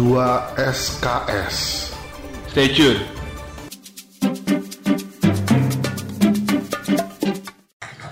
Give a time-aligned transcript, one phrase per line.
[0.00, 0.16] 2
[0.56, 1.92] SKS.
[2.48, 3.04] Stay tune.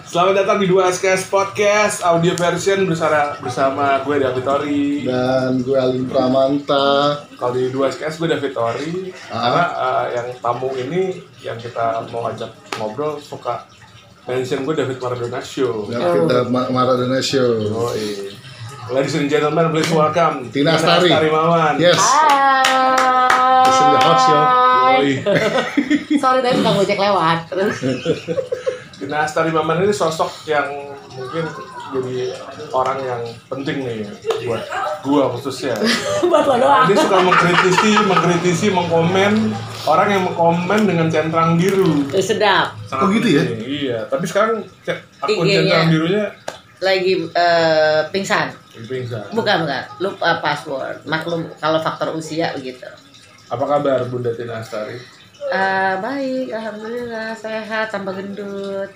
[0.05, 5.09] Selamat datang di 2 SKS Podcast audio version bersama bersama gue David Tori.
[5.09, 7.25] Dan gue Alim Pramanta.
[7.41, 9.09] Kalau di 2 SKS gue David Tori.
[9.33, 13.65] Karena eh, yang tamu ini yang kita mau ajak ngobrol suka
[14.29, 15.89] mention gue David Maradona Show.
[15.89, 17.65] Kita Ma- Maradona Show.
[17.73, 18.37] Oh, iya.
[18.89, 21.13] Ladies and gentlemen, please welcome Tina Astari.
[21.29, 21.77] Mawan.
[21.77, 21.97] Yes.
[21.99, 24.39] It's in the house, yo.
[24.39, 25.09] Yoi.
[26.23, 27.77] Sorry tadi nggak gojek lewat terus
[28.97, 30.67] Tina Astari Maman ini sosok yang
[31.11, 31.45] mungkin
[31.89, 32.37] jadi
[32.69, 33.99] orang yang penting nih
[34.45, 34.65] buat
[35.01, 35.77] gua khususnya.
[36.31, 36.85] buat lo doang.
[36.87, 39.53] Dia suka mengkritisi, mengkritisi, mengkomen
[39.85, 42.09] orang yang mengkomen dengan centang biru.
[42.15, 42.77] Sedap.
[42.85, 43.43] Sangat Oh, gitu ya?
[43.55, 44.65] Iya, tapi sekarang
[45.21, 45.57] akun IG-nya.
[45.65, 46.25] centang birunya
[46.79, 48.55] Lagi eh, pingsan.
[48.87, 49.35] pingsan.
[49.35, 49.83] Bukan bukan.
[49.99, 51.03] Lupa password.
[51.05, 52.87] Maklum kalau faktor usia begitu.
[53.49, 55.01] Apa kabar Bunda Tina Astari?
[55.49, 58.91] Eh, baik, alhamdulillah sehat tambah gendut.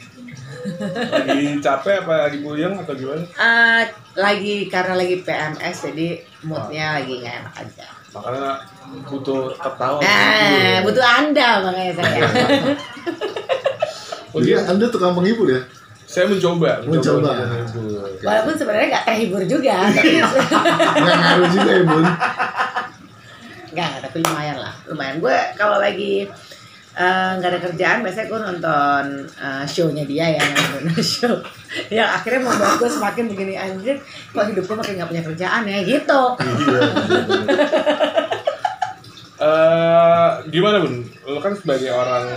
[1.08, 3.24] Lagi capek apa lagi puyeng atau gimana?
[3.24, 3.82] Eh,
[4.20, 6.08] lagi karena lagi PMS jadi
[6.44, 7.86] moodnya lagi nggak enak aja.
[8.12, 8.52] Makanya
[9.08, 9.98] butuh tertawa.
[10.04, 12.20] Eh, butuh anda makanya saya.
[14.32, 14.64] Oh, Jadi iya.
[14.64, 15.60] Anda tukang menghibur ya?
[16.12, 17.30] Saya mencoba, Mencoba.
[17.40, 18.04] menghibur.
[18.20, 19.74] Walaupun sebenarnya nggak terhibur juga.
[21.00, 22.04] Nggak ngaruh juga ya, Bun?
[23.72, 24.74] Enggak, tapi lumayan lah.
[24.84, 25.16] Lumayan.
[25.18, 26.28] Gue kalau lagi
[26.92, 31.32] eh, nggak ada kerjaan, biasanya gue nonton eh, show-nya dia ya, nonton show.
[31.88, 33.96] Yang akhirnya membuat gue semakin begini anjir,
[34.28, 36.22] kok hidup gue makin nggak punya kerjaan ya, gitu.
[39.42, 40.94] Eh, gimana bun?
[41.24, 42.28] Lo kan sebagai orang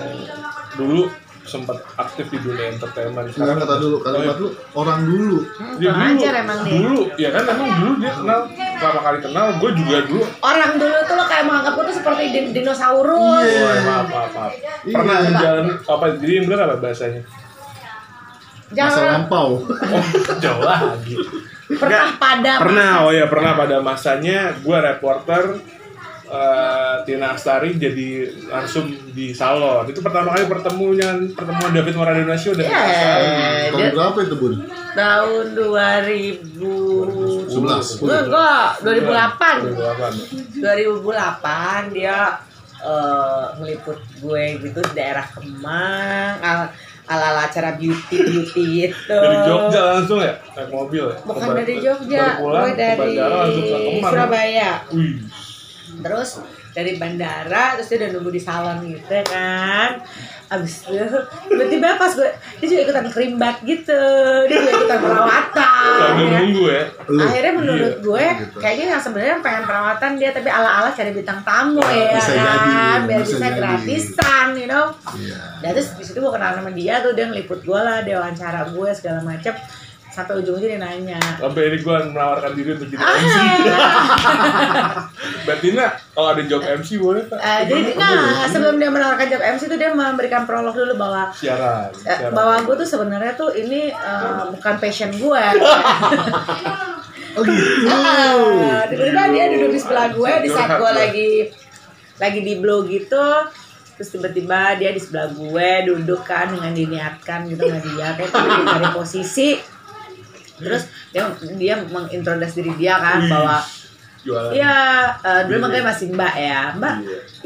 [0.73, 1.05] dulu
[1.45, 3.29] sempat aktif di dunia entertainment.
[3.29, 5.37] Sekarang kata dulu, kalimat lu orang dulu.
[5.75, 6.71] dia Kurang dulu, ajar emang nih.
[6.75, 10.23] dulu, ya kan emang dulu dia kenal pertama kali kenal, gue juga dulu.
[10.41, 13.45] Orang dulu tuh lo kayak menganggap gue tuh seperti din- dinosaurus.
[13.45, 13.61] Iya.
[13.61, 14.53] Wah, maaf, maaf, maaf.
[14.83, 15.27] Pernah Iya.
[15.27, 16.05] menjalani apa?
[16.15, 17.21] Jadi yang bener apa bahasanya?
[18.65, 19.49] Masa Jangan lampau.
[19.61, 20.03] Oh,
[20.43, 21.15] jauh lagi.
[21.67, 25.43] pernah pada Pernah, oh ya pernah pada masanya gue reporter
[26.25, 28.07] eh, Tina Astari jadi
[28.45, 29.83] langsung di salon.
[29.85, 32.65] Itu pertama kali pertemuan pertemuan David Maradona Show dan.
[32.65, 33.25] Tina Astari.
[33.25, 34.53] Tahun dia- berapa itu, Bun?
[34.95, 37.99] tahun 2000 11.
[37.99, 39.67] Enggak, 2008.
[39.67, 40.55] 2008.
[40.55, 42.17] 2008 dia
[42.77, 46.65] eh, ngeliput gue gitu di daerah Kemang ala
[47.05, 51.17] ala acara beauty beauty gitu Dari Jogja langsung ya, naik mobil ya.
[51.21, 53.13] bukan dari Jogja gue dari.
[54.01, 55.21] Surabaya Wih,
[56.05, 56.37] terus
[56.69, 60.05] dari bandara terus dia udah nunggu di salon gitu kan
[60.45, 61.01] abis itu
[61.49, 62.29] tiba-tiba pas gue
[62.61, 64.01] dia juga ikutan kerimbat gitu
[64.45, 66.37] dia juga ikutan perawatan sambil ya.
[66.37, 66.83] nunggu ya.
[67.25, 68.57] Akhirnya menurut Iya, gue gitu.
[68.61, 72.77] kayaknya yang sebenarnya pengen perawatan dia tapi ala-ala cari bintang tamu ya bisa kan jadi,
[73.09, 74.85] biar bisa bisa gratisan you know
[75.17, 75.37] Iya.
[75.65, 78.69] dan terus di situ gue kenal sama dia tuh dia ngeliput gue lah dia wawancara
[78.69, 79.53] gue segala macam
[80.15, 83.35] sampai ujung-ujungnya dia nanya Sampai ini gue menawarkan diri untuk jadi ah, MC.
[85.43, 87.37] Mbak Tina, kalau ada job MC boleh tak?
[87.37, 91.91] Eh, jadi nah sebelum dia menawarkan job MC tuh dia memberikan prolog dulu bahwa Siaran.
[91.91, 92.31] eh, siaran.
[92.31, 95.43] bahwa gue tuh sebenarnya tuh ini eh, bukan passion gue
[97.35, 97.91] Oh gitu.
[97.91, 101.29] Ah, tiba-tiba dia duduk di sebelah gue di saat gue lagi
[102.15, 103.27] lagi di blow gitu
[103.95, 108.31] terus tiba-tiba dia di sebelah gue duduk kan dengan diniatkan gitu sama dia kayak
[108.63, 109.59] dari posisi
[110.55, 111.27] terus dia
[111.59, 113.59] dia mengintroduce diri dia kan bahwa
[114.25, 114.57] Jualan.
[114.57, 114.73] Iya,
[115.21, 116.95] eh, dulu makanya masih Mbak ya, Mbak.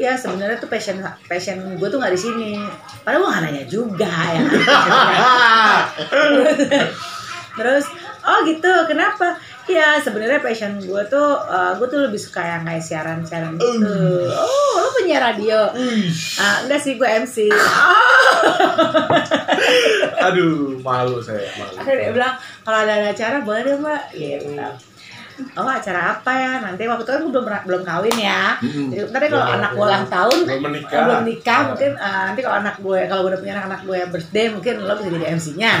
[0.00, 0.96] Ya sebenarnya tuh passion
[1.28, 2.56] passion gue tuh nggak di sini.
[3.04, 4.40] Padahal gue nanya juga ya.
[7.60, 7.84] Terus,
[8.24, 9.36] oh gitu, kenapa?
[9.68, 14.32] Ya sebenarnya passion gue tuh, eh, gue tuh lebih suka yang kayak siaran-siaran gitu.
[14.32, 15.68] Oh, lo punya radio?
[16.40, 17.44] Ah, enggak sih, gue MC.
[20.32, 21.76] Aduh, malu saya, malu.
[21.76, 24.02] Akhirnya dia bilang, kalau ada acara boleh deh mbak.
[24.12, 24.54] Gitu.
[25.56, 26.52] Oh acara apa ya?
[26.60, 28.60] Nanti waktu itu kan belum belum kawin ya.
[28.60, 29.88] Jadi, Nanti kalau anak gue belum.
[29.88, 30.92] ulang tahun, Belum menikah.
[30.92, 31.66] eh, belum nikah, Ah.
[31.66, 34.46] mungkin eh, nanti kalau anak gue, kalau gue udah punya anak, anak gue yang birthday,
[34.46, 35.72] mungkin lo bisa jadi MC-nya.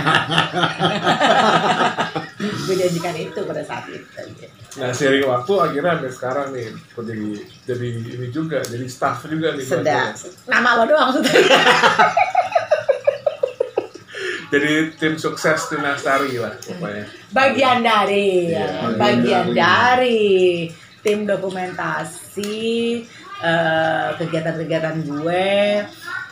[2.40, 4.48] gue janjikan itu pada saat itu.
[4.72, 7.26] Nah, sering waktu akhirnya sampai sekarang nih, kok jadi
[7.66, 9.64] jadi ini juga, jadi staff juga nih.
[9.66, 9.84] Sedap.
[9.84, 10.14] Bang.
[10.48, 11.36] Nama lo doang maksudnya.
[14.50, 17.06] Jadi tim sukses Tina Astari lah pokoknya.
[17.30, 19.54] bagian dari Iya, ya, bagian bagian dari.
[19.54, 20.20] dari
[21.00, 22.58] tim dokumentasi
[23.40, 25.46] eh, kegiatan-kegiatan gue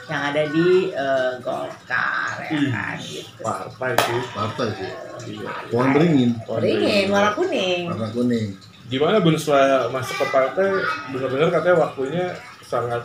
[0.08, 3.40] yang ada di eh, Golkar ya Ih, kan gitu.
[3.40, 4.20] Partai sih.
[4.32, 4.90] Partai sih.
[5.30, 5.52] Iya.
[5.70, 6.30] Pohon beringin.
[6.42, 7.86] Beringin warna kuning.
[7.86, 8.48] Warna kuning.
[8.88, 10.80] gimana Bun setelah masuk ke partai
[11.12, 12.32] benar-benar katanya waktunya
[12.64, 13.04] sangat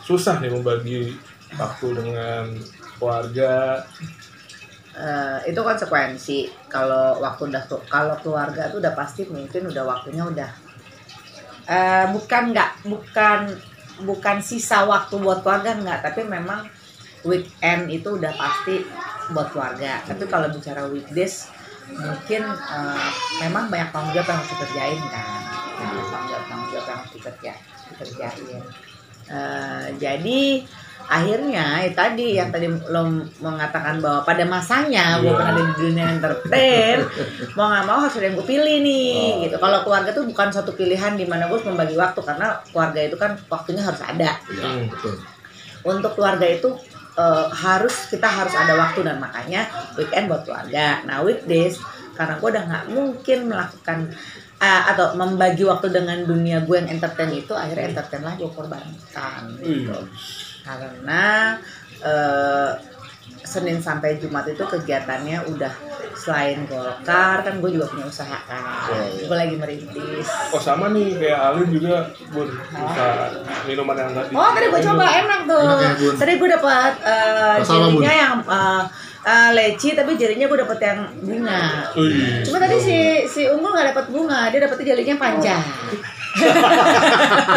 [0.00, 1.12] susah nih membagi
[1.52, 2.56] waktu dengan
[2.96, 3.84] keluarga
[4.98, 6.50] Eh, itu konsekuensi.
[6.66, 10.50] Kalau waktu udah kalau keluarga tuh udah pasti mungkin udah waktunya udah.
[11.70, 13.40] Eh, bukan nggak bukan
[14.02, 16.02] bukan sisa waktu buat keluarga nggak.
[16.02, 16.66] Tapi memang
[17.22, 18.82] weekend itu udah pasti
[19.30, 20.02] buat keluarga.
[20.02, 21.46] Tapi kalau bicara weekdays
[21.94, 23.10] mungkin eh,
[23.46, 25.40] memang banyak tanggung jawab yang harus dikerjain kan?
[25.78, 27.52] Banyak tanggung jawab tanggung jawab yang harus dikerja
[27.94, 28.62] dikerjain.
[29.30, 30.66] Eh, jadi
[31.08, 33.02] akhirnya ya tadi yang tadi lo
[33.40, 35.38] mengatakan bahwa pada masanya gue Iya.
[35.40, 36.98] pernah di dunia entertain
[37.56, 39.40] mau nggak mau harus ada yang gue pilih nih Oh.
[39.42, 43.00] gitu kalau keluarga tuh bukan suatu pilihan di mana gue harus membagi waktu karena keluarga
[43.00, 44.84] itu kan waktunya harus ada Iya, Hmm.
[44.86, 45.14] betul.
[45.82, 46.68] untuk keluarga itu
[47.16, 49.66] eh, harus kita harus ada waktu dan makanya
[49.96, 51.02] weekend buat keluarga.
[51.02, 51.80] Nah weekdays
[52.14, 53.98] karena gue udah nggak mungkin melakukan
[54.58, 59.42] eh, atau membagi waktu dengan dunia gue yang entertain itu akhirnya entertain lah gue korbankan
[59.58, 59.98] gitu.
[59.98, 60.47] Wih.
[60.62, 61.56] Karena
[62.02, 62.70] eh,
[63.48, 65.72] Senin sampai Jumat itu kegiatannya udah
[66.18, 68.62] selain Golkar kan gue juga punya usaha kan.
[69.24, 70.28] Gue lagi merintis.
[70.52, 73.06] oh sama nih kayak Alin juga Bun bisa
[73.64, 75.62] minuman yang tadi Oh tadi gue coba enak tuh.
[75.64, 76.14] Enak ya, Bun?
[76.18, 77.68] Tadi gue dapat uh, Bun?
[77.70, 78.82] jelinya yang uh,
[79.24, 81.62] uh, leci tapi jelinya gue dapet yang bunga.
[82.44, 82.98] Cuma tadi si
[83.30, 85.62] si Unggul nggak dapat bunga, dia dapetnya jelinya panjang.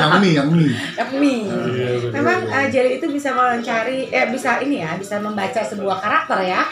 [0.02, 0.74] Yang mie, yang mie.
[0.98, 1.44] Yang mie.
[1.48, 2.10] Iya.
[2.16, 6.62] Memang uh, jeli itu bisa mencari, eh bisa ini ya, bisa membaca sebuah karakter ya.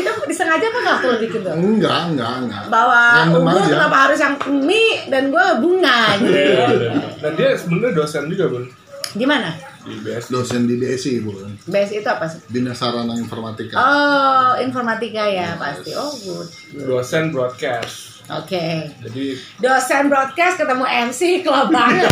[0.00, 1.54] itu disengaja apa nggak tuh bikin tuh?
[1.56, 2.62] Enggak, enggak, enggak.
[2.72, 3.66] Bahwa aja.
[3.66, 6.32] kenapa harus yang mie dan gue bunga gitu.
[6.32, 6.92] Iya, iya.
[7.20, 8.64] dan dia sebenarnya dosen juga Bun
[9.10, 9.50] Di mana?
[9.80, 11.32] di BS Dosen di BSI, Bu.
[11.64, 12.44] Base itu apa sih?
[12.52, 13.80] Bina Sarana Informatika.
[13.80, 15.96] Oh, informatika ya pasti.
[15.96, 16.48] Oh, good.
[16.84, 18.86] dosen broadcast Oke.
[19.00, 19.24] jadi
[19.58, 22.06] Dosen broadcast ketemu MC klub banget.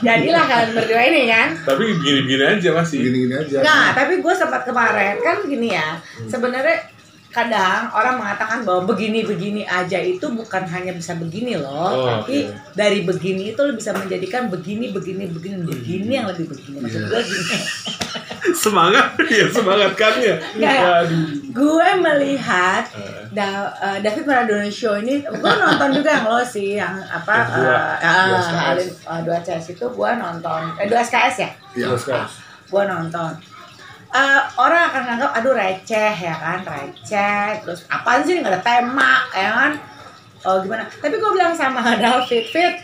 [0.00, 1.48] Jadilah kalian berdua ini kan.
[1.58, 3.58] tapi begini-begini aja masih Gini-gini aja.
[3.60, 5.96] Nah, tapi gue sempat kemarin kan gini ya.
[6.24, 6.76] Sebenarnya
[7.28, 12.76] kadang orang mengatakan bahwa begini-begini aja itu bukan hanya bisa begini loh, Oh, tapi oke.
[12.76, 16.84] dari begini itu lo bisa menjadikan begini, begini, begini, begini yang lebih begini.
[16.84, 17.08] Maksud Iya.
[17.08, 17.56] gue gini.
[18.52, 20.34] Semangat ya semangat kan ya
[21.48, 23.22] gue melihat Eh.
[23.30, 27.78] da, eh, David Maradona Show ini gue nonton juga yang lo sih yang apa dua.
[27.96, 28.66] eh, ah, Dua SKS.
[28.66, 31.86] Alin, eh, dua CS itu gue nonton eh dua SKS ya Iya.
[31.88, 32.26] Terus, kan?
[32.68, 33.32] gue nonton
[34.12, 39.24] Eh, orang akan nganggap aduh receh ya kan receh terus apaan sih nggak ada tema
[39.32, 39.72] ya kan
[40.42, 42.76] oh gimana tapi gue bilang sama David Fit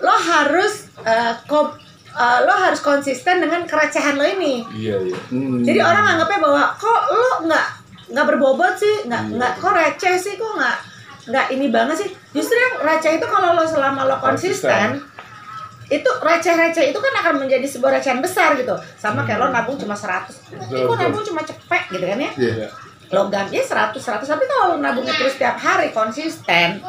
[0.00, 1.76] lo harus eh, kom-
[2.12, 5.62] eh, lo harus konsisten dengan kerecehan lo ini iya iya Hmm.
[5.62, 7.66] jadi orang nganggapnya bahwa kok lo nggak
[8.10, 9.34] nggak berbobot sih, nggak Iya.
[9.38, 10.76] nggak kok receh sih, kok nggak
[11.30, 12.08] nggak ini banget sih.
[12.32, 14.98] Justru yang receh itu kalau lo selama lo konsisten,
[15.86, 18.74] itu receh-receh itu kan akan menjadi sebuah recehan besar gitu.
[18.96, 22.30] Sama kayak lo nabung cuma 100 Betul, Ih, kok nabung cuma cepet gitu kan ya.
[22.34, 22.52] Iya.
[22.56, 22.68] Iya.
[23.10, 26.82] Logam ya 100 100 tapi kalau lo nabungnya terus tiap hari konsisten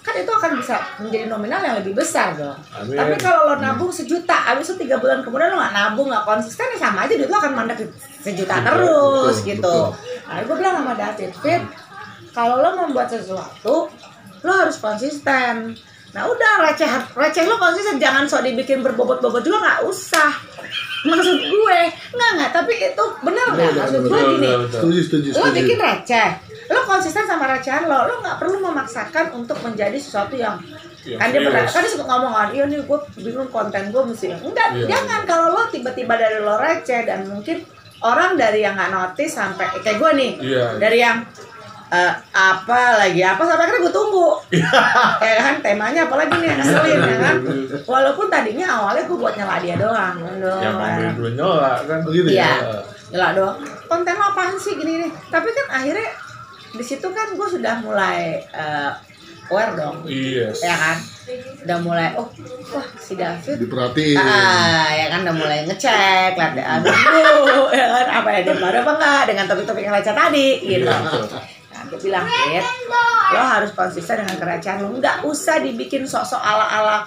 [0.00, 2.56] kan itu akan bisa menjadi nominal yang lebih besar dong.
[2.72, 2.96] Amin.
[2.96, 6.72] Tapi kalau lo nabung sejuta, habis itu tiga bulan kemudian lo nggak nabung nggak konsisten
[6.72, 7.84] ya sama aja duit lo akan mandek
[8.24, 9.76] sejuta Betul, terus betul, gitu.
[9.76, 9.86] betul.
[10.24, 11.62] Nah, gue bilang sama David, Fit,
[12.32, 13.92] kalau lo membuat sesuatu,
[14.40, 15.76] lo harus konsisten.
[16.10, 20.32] Nah udah receh receh lo konsisten jangan sok dibikin berbobot-bobot juga nggak usah.
[21.06, 21.78] Maksud gue
[22.16, 24.48] nggak nggak tapi itu benar nggak maksud gue gini
[25.32, 30.34] lo bikin receh lo konsisten sama recehan lo lo nggak perlu memaksakan untuk menjadi sesuatu
[30.34, 30.56] yang
[31.00, 34.02] Yang kan dia pernah kan dia suka ngomong kan iya nih gue bingung konten gue
[34.04, 34.84] mesti enggak Iya.
[34.86, 35.20] jangan.
[35.24, 37.64] Kalau lo tiba-tiba dari lo receh dan mungkin
[38.00, 40.64] orang dari yang nggak notice sampai kayak gue nih Iya.
[40.76, 41.24] dari yang
[41.90, 44.28] eh, apa lagi apa sampai akhirnya gue tunggu.
[45.20, 47.36] Ya kan temanya apa lagi nih yang ngeselin ya kan?
[47.82, 51.98] Walaupun tadinya awalnya gue buat nyela dia doang doang yang ambil dua nyola kan?
[52.04, 52.44] Oh, gitu Iya.
[52.46, 52.54] ya?
[53.10, 53.56] nyela doang.
[53.86, 55.10] Konten lo apaan sih gini nih?
[55.26, 56.08] Tapi kan akhirnya
[56.70, 58.92] di situ kan gue sudah mulai eh,
[59.50, 59.96] aware dong.
[60.06, 60.96] Iya ya kan?
[61.66, 62.30] Udah mulai oh
[62.70, 63.66] wah si David.
[63.66, 64.16] Diperhatiin.
[64.16, 65.26] ah ya kan?
[65.26, 66.52] Udah mulai ngecek lihat
[66.86, 68.06] dulu ya kan?
[68.22, 69.22] Apa ya dia baru apa enggak?
[69.34, 70.86] Dengan topik-topik yang receh tadi gitu.
[70.86, 70.96] Iya.
[71.70, 72.66] Nah, gue bilang, Fit,
[73.32, 74.94] lo harus konsisten dengan kerajaan lo.
[74.94, 77.06] Nggak usah dibikin sok-sok ala-ala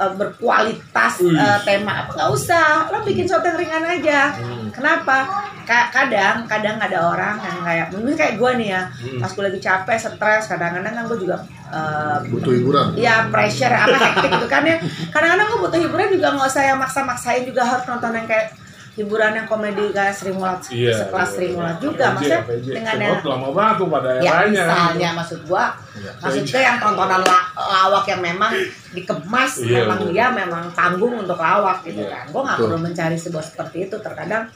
[0.00, 2.08] eh, berkualitas eh, tema.
[2.08, 2.88] Apa nggak usah.
[2.88, 4.32] Lo bikin sesuatu yang ringan aja.
[4.32, 4.55] Hmm.
[4.76, 5.16] Kenapa
[5.64, 9.18] Ka- kadang kadang ada orang yang kayak mungkin kayak gue nih ya Hmm.
[9.18, 12.86] pas gue lagi capek stres kadang-kadang kan gue juga eh, Butuh hiburan.
[12.94, 14.78] ya pressure apa hektik gitu kan ya
[15.10, 18.54] kadang-kadang gue butuh hiburan juga nggak usah yang maksa-maksain juga harus nonton yang kayak
[18.94, 20.94] hiburan yang komedi kayak Sri Mulat Iya.
[20.96, 24.62] sekelas Sri Mulat juga maksudnya dengan yang lama banget tuh pada ya eranya.
[24.64, 26.10] misalnya maksud gua Iya.
[26.16, 28.52] maksud gue yang tontonan la- lawak yang memang
[28.92, 32.08] dikemas Iya, memang dia memang tanggung untuk lawak gitu Iya.
[32.08, 34.46] kan gua nggak perlu mencari sebuah seperti itu terkadang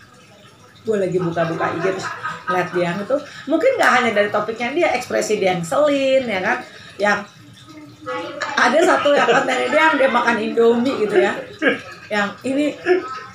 [0.80, 2.08] gue lagi buka-buka IG terus
[2.50, 6.58] lihat dia itu mungkin nggak hanya dari topiknya dia ekspresi dia yang selin ya kan?
[6.96, 7.18] Yang
[8.56, 11.32] ada satu yang kontennya dia yang dia makan indomie gitu ya.
[12.10, 12.66] Yang ini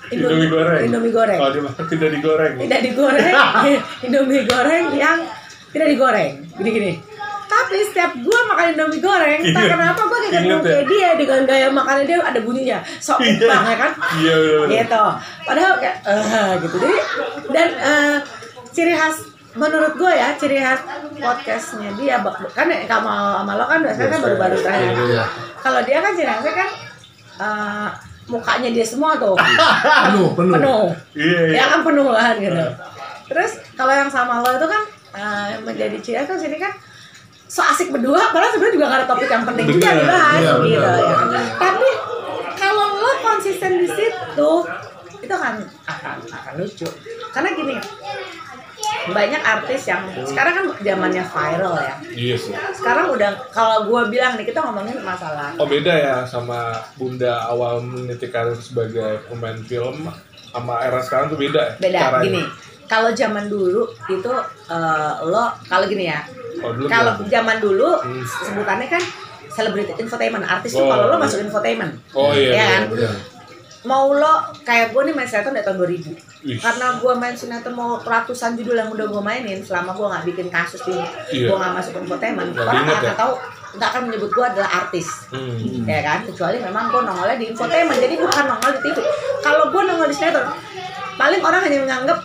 [0.06, 0.82] Indomie goreng.
[0.86, 1.40] indomie goreng.
[1.42, 2.54] Kalau dimakan tidak digoreng.
[2.62, 3.34] tidak digoreng.
[4.06, 5.18] Indomie goreng yang
[5.74, 6.34] tidak digoreng.
[6.62, 6.94] Gini gini
[7.58, 9.72] tapi setiap gua makan indomie goreng tak Iya.
[9.72, 10.70] kenapa gua kayak ngomong ya?
[10.70, 13.46] kayak dia dengan gaya makannya dia ada bunyinya sok Iya.
[13.46, 14.68] bang ya kan Iya benar.
[14.70, 15.04] gitu
[15.42, 16.98] padahal kayak eh gitu jadi
[17.50, 18.16] dan eh,
[18.70, 19.18] ciri khas
[19.54, 20.84] menurut gue ya ciri khas
[21.16, 25.24] podcastnya dia bak- kan ya, kamu sama lo kan biasanya kan baru-baru terakhir Iya.
[25.58, 26.70] kalau dia kan ciri khasnya kan
[27.38, 27.90] eh,
[28.26, 29.38] mukanya dia semua tuh
[30.06, 30.54] Penuh, penuh.
[30.54, 30.84] penuh
[31.14, 31.56] Iya iya.
[31.56, 32.64] ya kan penuh kan gitu
[33.26, 34.82] terus kalau yang sama lo itu kan
[35.14, 36.74] eh, menjadi ciri khas kan sini kan
[37.46, 40.82] so asik berdua padahal sebenarnya juga gak ada topik yang penting juga dibahas iya, gitu
[40.82, 41.44] bener, ya bener.
[41.62, 41.90] tapi
[42.58, 44.52] kalau lo konsisten di situ
[45.22, 46.88] itu akan akan akan lucu
[47.34, 47.76] karena gini
[49.06, 52.54] banyak artis yang sekarang kan zamannya viral ya Iya sih.
[52.74, 57.86] sekarang udah kalau gua bilang nih kita ngomongin masalah Oh beda ya sama Bunda awal
[57.86, 60.10] meniti karir sebagai pemain film
[60.50, 61.74] sama era sekarang tuh beda ya?
[61.78, 62.24] beda caranya?
[62.26, 62.42] gini
[62.90, 64.32] kalau zaman dulu itu
[64.74, 66.26] eh, lo kalau gini ya
[66.86, 68.24] kalau zaman dulu Hmm.
[68.24, 69.04] sebutannya kan
[69.48, 71.22] celebrity infotainment artis tuh Oh, kalau lo iya.
[71.22, 72.52] masuk infotainment Oh iya.
[72.52, 72.84] Iya kan?
[72.92, 73.12] Iya.
[73.84, 76.10] mau lo kayak gue nih main sinetron dari tahun 2000
[76.44, 76.58] Ih.
[76.58, 80.48] karena gue main sinetron mau ratusan judul yang udah gue mainin selama gue nggak bikin
[80.50, 80.98] kasus di
[81.32, 81.48] Iya.
[81.48, 83.14] gue nggak masuk infotainment Nggak orang nggak ya?
[83.16, 83.34] tahu
[83.76, 85.86] nggak akan menyebut gue adalah artis Hmm.
[85.86, 88.98] ya kan kecuali memang gue nongolnya di infotainment jadi bukan nongol di TV
[89.40, 90.48] kalau gue nongol di sinetron
[91.16, 92.18] paling orang hanya menganggap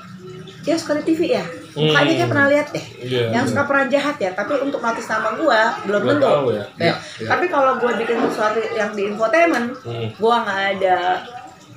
[0.61, 1.95] dia suka di TV ya Hmm.
[1.95, 3.31] kayak pernah lihat deh Iya.
[3.31, 6.35] yang suka peran jahat ya tapi untuk notis nama gue belum tentu ya.
[6.35, 6.43] Ya.
[6.51, 7.29] Iya, iya.
[7.29, 10.11] tapi kalau gue bikin sesuatu yang di infotainment Hmm.
[10.11, 10.97] gue nggak ada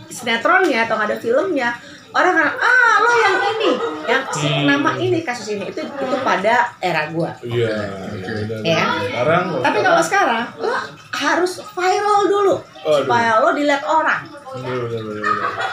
[0.07, 1.69] sinetronnya atau nggak ada filmnya
[2.09, 3.71] orang kan ah lo yang ini
[4.05, 4.65] yang si Hmm.
[4.67, 7.73] nama ini kasus ini itu itu pada era gue Iya.
[8.13, 8.55] beda.
[8.61, 8.83] Iya.
[9.03, 9.43] Sekarang.
[9.61, 10.73] tapi kalau sekarang lo
[11.11, 12.97] harus viral dulu Aduh.
[13.01, 14.29] supaya lo dilihat orang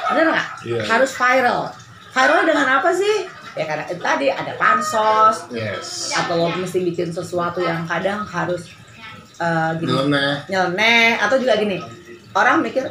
[0.06, 0.80] bener nggak Iya.
[0.82, 1.68] harus viral
[2.10, 6.14] viral dengan apa sih ya karena itu tadi ada pansos Yes.
[6.14, 8.70] atau lo mesti bikin sesuatu yang kadang harus
[9.36, 10.46] eh, gini Nyeleneh.
[10.46, 11.82] nyeleneh atau juga gini
[12.30, 12.86] orang mikir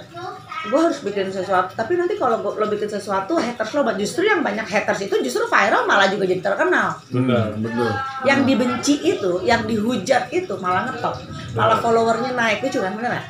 [0.60, 4.68] gue harus bikin sesuatu tapi nanti kalau lo bikin sesuatu haters lo justru yang banyak
[4.68, 7.56] haters itu justru viral malah juga jadi terkenal Benar.
[7.56, 7.88] Betul.
[8.28, 11.16] yang dibenci itu yang dihujat itu malah ngetop
[11.56, 13.24] malah followernya naik itu kan nggak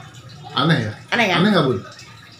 [0.50, 0.94] Aneh ya?
[1.14, 1.78] aneh kan Aneh nggak bun?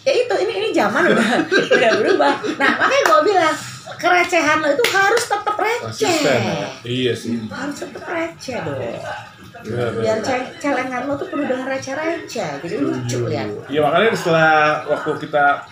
[0.02, 1.28] ya itu ini ini zaman udah
[1.78, 3.56] udah berubah nah makanya gue bilang
[4.00, 6.40] kerecehan lo itu harus tetap receh.
[6.82, 7.36] Iya sih.
[7.46, 8.80] harus tetap receh dong.
[9.60, 14.56] Benar, biar ce- celengan lo tuh penuh dengan receh-receh jadi lucu lihat Iya makanya setelah
[14.88, 15.68] waktu kita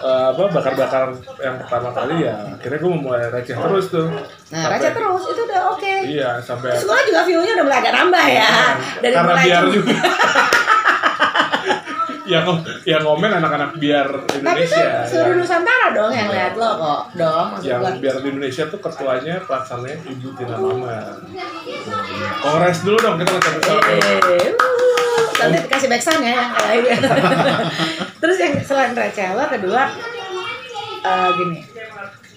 [0.00, 4.08] eh, apa bakar-bakar yang pertama kali ya akhirnya gue memulai receh terus tuh.
[4.48, 5.94] nah Sampai- receh terus itu udah oke.
[6.06, 8.50] Iya sampai Sekolah juga view-nya udah mulai agak nambah ya.
[8.98, 9.92] Dari karena mulai biar juga
[12.24, 12.44] yang
[12.88, 17.02] yang ngomen anak-anak biar Tapi Indonesia kan seluruh yang, Nusantara dong yang lihat lo kok,
[17.20, 18.00] dong yang gua.
[18.00, 21.20] biar di Indonesia tuh ketuanya pelaksananya Ibu Tina Mama.
[22.40, 23.76] Kongres dulu dong kita ngecek dulu.
[23.76, 26.82] Eh, uh, nanti kasih backsound ya yang lain.
[28.24, 29.82] Terus yang selain lo kedua
[31.04, 31.60] eh, gini.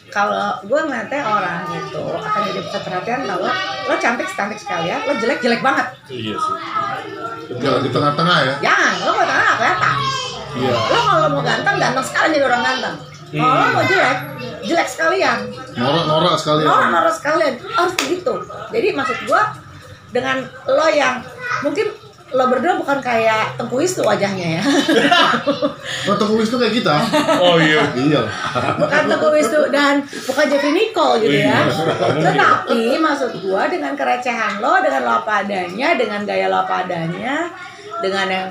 [0.08, 3.52] Kalau gue ngeliatnya orang itu akan jadi pusat perhatian kalau
[3.88, 5.88] lo cantik cantik sekali ya, lo jelek jelek banget.
[6.08, 6.56] Iya sih.
[7.60, 8.56] Jangan di tengah-tengah ya.
[8.64, 9.96] Jangan, lo mau tengah kelihatan.
[10.58, 10.74] Iya.
[10.74, 12.96] Lo kalau mau ganteng, ganteng sekali jadi orang ganteng.
[13.28, 14.20] Kalau lo mau jelek,
[14.64, 15.40] jelek sekalian.
[15.76, 16.68] Norak-norak sekali ya.
[16.72, 18.34] Norak-norak sekalian harus begitu.
[18.72, 19.44] Jadi maksud gua
[20.16, 20.38] dengan
[20.72, 21.20] lo yang
[21.68, 21.92] mungkin
[22.28, 24.64] lo berdua bukan kayak Tengku Wisnu wajahnya ya.
[26.12, 26.96] Oh, Tengku Wisnu kayak kita.
[27.40, 27.88] Oh iya.
[27.96, 28.22] Iya.
[28.76, 31.64] bukan Tengku Wisnu dan bukan Jeffrey Nicole gitu ya.
[31.64, 32.20] Iya.
[32.20, 37.48] Tetapi maksud gua dengan kerecehan lo, dengan lo apa adanya, dengan gaya lo apa adanya,
[38.04, 38.48] dengan yang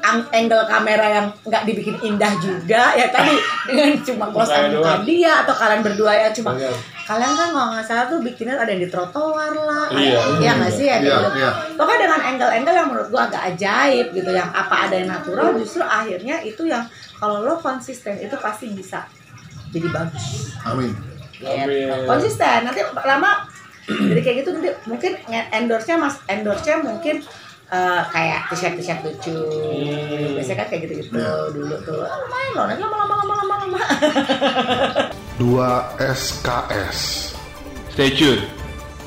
[0.00, 3.36] ang- angle kamera yang nggak dibikin indah juga ya tadi
[3.68, 6.72] dengan cuma close Mukanya muka dia atau kalian berdua ya cuma Bener.
[7.10, 10.14] Kalian kan kalau nggak salah tuh bikinnya ada yang di trotoar lah Iya.
[10.14, 11.28] ada- iya nggak sih ya Iya, gitu.
[11.34, 11.50] iya.
[11.74, 15.82] pokoknya dengan angle-angle yang menurut gua agak ajaib gitu yang apa ada yang natural justru
[15.82, 16.86] akhirnya itu yang
[17.18, 19.10] kalau lo konsisten itu pasti bisa
[19.68, 20.94] jadi bagus Amin.
[21.32, 21.50] Gitu.
[21.50, 22.06] Amin.
[22.06, 23.42] konsisten nanti lama
[24.10, 25.12] jadi kayak gitu nanti mungkin
[25.50, 27.26] endorse nya mas endorse nya mungkin
[27.70, 29.38] eh, kayak t-shirt t-shirt lucu.
[30.36, 31.22] Biasanya kan kayak gitu-gitu
[31.54, 32.02] dulu tuh.
[32.04, 33.80] Oh, lumayan loh, nanti lama-lama lama-lama lama.
[35.38, 36.98] 2 SKS.
[37.94, 38.59] Stay tuned.